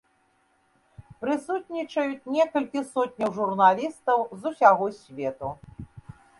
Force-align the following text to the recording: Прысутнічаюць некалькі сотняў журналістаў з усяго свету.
Прысутнічаюць 1.25 2.29
некалькі 2.37 2.79
сотняў 2.93 3.29
журналістаў 3.39 4.17
з 4.39 4.55
усяго 4.55 4.85
свету. 5.01 5.57